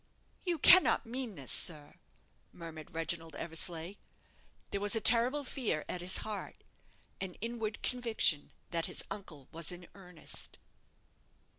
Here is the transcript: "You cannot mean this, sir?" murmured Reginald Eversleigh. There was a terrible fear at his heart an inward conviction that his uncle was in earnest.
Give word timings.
"You 0.41 0.57
cannot 0.57 1.05
mean 1.05 1.35
this, 1.35 1.51
sir?" 1.51 1.99
murmured 2.51 2.95
Reginald 2.95 3.35
Eversleigh. 3.35 3.97
There 4.71 4.81
was 4.81 4.95
a 4.95 4.99
terrible 4.99 5.43
fear 5.43 5.85
at 5.87 6.01
his 6.01 6.17
heart 6.25 6.63
an 7.19 7.35
inward 7.35 7.83
conviction 7.83 8.51
that 8.71 8.87
his 8.87 9.03
uncle 9.11 9.47
was 9.51 9.71
in 9.71 9.85
earnest. 9.93 10.57